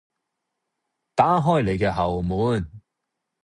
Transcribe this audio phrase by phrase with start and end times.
[1.13, 2.67] 打開你嘅後門